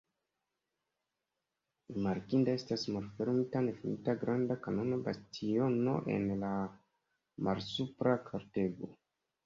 Rimarkinda 1.97 2.55
estas 2.61 2.87
malfermita 2.97 3.63
nefinita 3.67 4.17
granda 4.25 4.59
kanona 4.67 5.01
bastiono 5.11 5.97
en 6.19 6.29
la 6.43 6.53
malsupra 7.51 8.21
kortego. 8.29 8.95